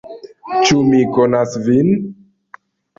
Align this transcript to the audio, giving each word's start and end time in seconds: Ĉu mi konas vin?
Ĉu 0.69 0.79
mi 0.87 1.03
konas 1.19 1.55
vin? 1.71 1.95